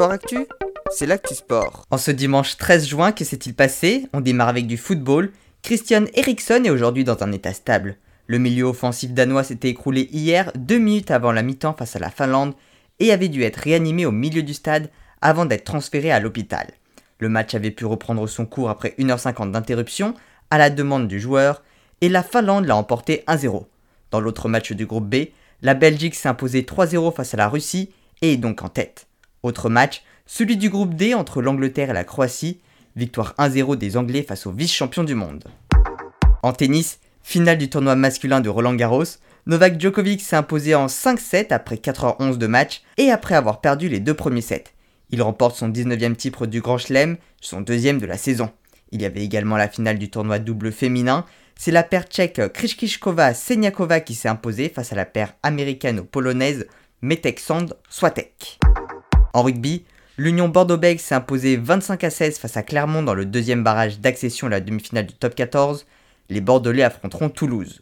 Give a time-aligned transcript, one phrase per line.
[0.00, 0.46] Sport Actu,
[0.90, 1.84] c'est l'actu sport.
[1.90, 4.06] En ce dimanche 13 juin, que s'est-il passé?
[4.14, 5.30] On démarre avec du football.
[5.60, 7.96] Christian Eriksson est aujourd'hui dans un état stable.
[8.26, 12.08] Le milieu offensif danois s'était écroulé hier, deux minutes avant la mi-temps face à la
[12.08, 12.54] Finlande,
[12.98, 14.88] et avait dû être réanimé au milieu du stade
[15.20, 16.70] avant d'être transféré à l'hôpital.
[17.18, 20.14] Le match avait pu reprendre son cours après 1h50 d'interruption,
[20.50, 21.62] à la demande du joueur,
[22.00, 23.66] et la Finlande l'a emporté 1-0.
[24.12, 25.26] Dans l'autre match du groupe B,
[25.60, 27.90] la Belgique s'est imposée 3-0 face à la Russie
[28.22, 29.06] et est donc en tête.
[29.42, 32.60] Autre match, celui du groupe D entre l'Angleterre et la Croatie,
[32.94, 35.44] victoire 1-0 des Anglais face aux vice-champions du monde.
[36.42, 39.04] En tennis, finale du tournoi masculin de Roland Garros,
[39.46, 44.00] Novak Djokovic s'est imposé en 5-7 après 4h11 de match et après avoir perdu les
[44.00, 44.64] deux premiers sets.
[45.10, 48.50] Il remporte son 19e titre du Grand Chelem, son deuxième de la saison.
[48.92, 51.24] Il y avait également la finale du tournoi double féminin.
[51.56, 56.66] C'est la paire tchèque Krishkishkova-Seniakova qui s'est imposée face à la paire américano-polonaise
[57.02, 58.60] Metek Sand Swatek.
[59.32, 59.84] En rugby,
[60.18, 64.48] l'Union Bordeaux-Bègles s'est imposée 25 à 16 face à Clermont dans le deuxième barrage d'accession
[64.48, 65.86] à la demi-finale du top 14.
[66.30, 67.80] Les Bordelais affronteront Toulouse.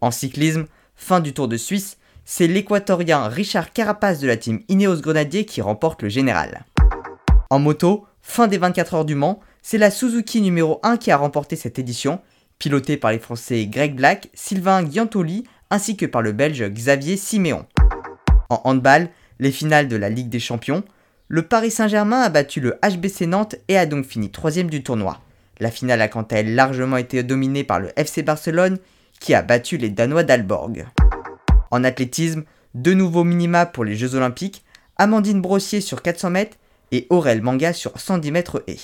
[0.00, 5.02] En cyclisme, fin du Tour de Suisse, c'est l'équatorien Richard Carapace de la team Ineos
[5.02, 6.64] Grenadier qui remporte le général.
[7.50, 11.18] En moto, fin des 24 heures du Mans, c'est la Suzuki numéro 1 qui a
[11.18, 12.20] remporté cette édition,
[12.58, 17.66] pilotée par les Français Greg Black, Sylvain Giantoli ainsi que par le Belge Xavier Siméon.
[18.48, 20.84] En handball, les finales de la Ligue des Champions,
[21.28, 25.20] le Paris Saint-Germain a battu le HBC Nantes et a donc fini troisième du tournoi.
[25.60, 28.78] La finale a quant à elle largement été dominée par le FC Barcelone
[29.20, 30.86] qui a battu les Danois d'Alborg.
[31.70, 34.64] En athlétisme, deux nouveaux minima pour les Jeux Olympiques,
[34.96, 36.56] Amandine Brossier sur 400 mètres
[36.92, 38.78] et Aurel Manga sur 110 mètres et.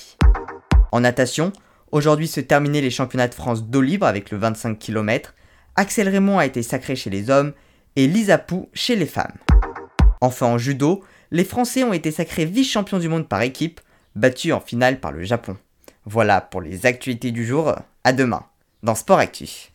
[0.91, 1.53] En natation,
[1.91, 5.35] aujourd'hui se terminaient les championnats de France d'eau libre avec le 25 km.
[5.75, 7.53] Axel Raymond a été sacré chez les hommes
[7.95, 9.37] et Lisa Pou chez les femmes.
[10.21, 13.81] Enfin en judo, les Français ont été sacrés vice-champions du monde par équipe,
[14.15, 15.57] battus en finale par le Japon.
[16.05, 18.45] Voilà pour les actualités du jour, à demain,
[18.83, 19.69] dans Sport Actu.